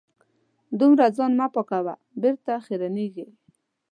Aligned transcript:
دومره 0.79 1.05
ځان 1.17 1.31
مه 1.39 1.47
پاکوه 1.53 1.93
.بېرته 2.21 2.53
خیرنېږې 2.65 3.27